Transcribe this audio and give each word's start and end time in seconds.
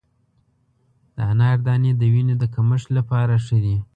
د 1.15 1.17
انار 1.31 1.57
دانې 1.65 1.91
د 1.97 2.01
وینې 2.13 2.35
د 2.39 2.43
کمښت 2.53 2.87
لپاره 2.97 3.33
ښه 3.45 3.57
دي. 3.65 3.77